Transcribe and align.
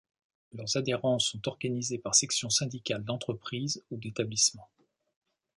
Leurs 0.53 0.77
adhérents 0.77 1.19
sont 1.19 1.47
organisés 1.47 1.99
par 1.99 2.15
section 2.15 2.49
syndicale 2.49 3.03
d'entreprise 3.03 3.83
ou 3.91 3.97
d'établissement. 3.97 4.67